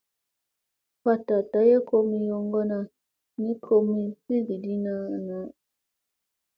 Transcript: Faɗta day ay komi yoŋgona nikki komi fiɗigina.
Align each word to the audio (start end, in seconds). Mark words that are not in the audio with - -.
Faɗta 1.01 1.35
day 1.51 1.69
ay 1.77 1.83
komi 1.89 2.17
yoŋgona 2.29 2.77
nikki 3.43 3.61
komi 3.65 3.95
fiɗigina. 4.23 4.93